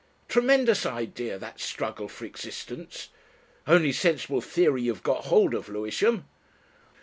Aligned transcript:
Tremendous 0.27 0.83
idea 0.83 1.37
that 1.37 1.59
struggle 1.59 2.07
for 2.07 2.25
existence. 2.25 3.09
Only 3.67 3.91
sensible 3.91 4.41
theory 4.41 4.81
you've 4.81 5.03
got 5.03 5.25
hold 5.25 5.53
of, 5.53 5.69
Lewisham. 5.69 6.25